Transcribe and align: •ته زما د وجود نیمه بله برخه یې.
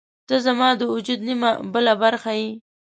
•ته 0.27 0.35
زما 0.45 0.69
د 0.75 0.81
وجود 0.93 1.19
نیمه 1.27 1.51
بله 1.73 1.93
برخه 2.03 2.31
یې. 2.39 2.49